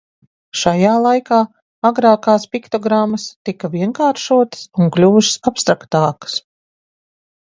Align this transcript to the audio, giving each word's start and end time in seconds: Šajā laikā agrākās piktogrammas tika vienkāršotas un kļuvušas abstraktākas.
Šajā 0.61 0.93
laikā 1.01 1.37
agrākās 1.89 2.47
piktogrammas 2.55 3.27
tika 3.49 3.71
vienkāršotas 3.75 4.67
un 4.81 4.91
kļuvušas 4.97 5.39
abstraktākas. 5.53 6.41